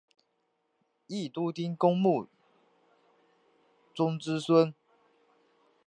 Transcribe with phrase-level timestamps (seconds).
[1.05, 2.27] 宜都丁公穆
[3.93, 4.73] 崇之孙。